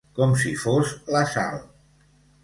[0.17, 1.59] Com si fos la Sal.